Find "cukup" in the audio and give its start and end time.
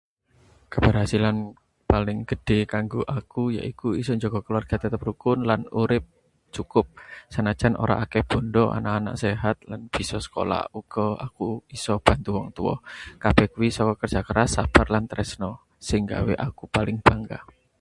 6.55-6.85